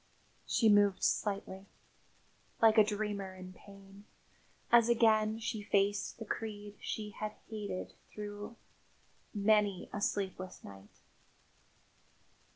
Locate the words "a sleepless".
9.93-10.63